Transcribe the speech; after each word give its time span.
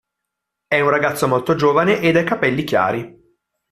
È 0.65 0.79
un 0.79 0.89
ragazzo 0.89 1.27
molto 1.27 1.53
giovane 1.53 1.99
e 1.99 2.11
dai 2.11 2.23
capelli 2.25 2.63
chiari. 2.63 3.37